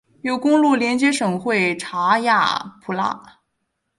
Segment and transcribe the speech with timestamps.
[0.23, 3.39] 有公路连接省会查亚普拉。